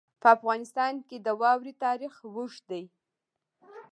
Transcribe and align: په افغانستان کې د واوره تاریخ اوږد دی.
په 0.21 0.27
افغانستان 0.35 0.93
کې 1.07 1.17
د 1.25 1.27
واوره 1.41 1.73
تاریخ 1.85 2.13
اوږد 2.27 2.63
دی. 2.71 2.83